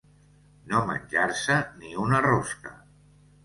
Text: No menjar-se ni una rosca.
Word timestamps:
No 0.71 0.79
menjar-se 0.87 1.59
ni 1.85 1.95
una 2.07 2.25
rosca. 2.31 2.77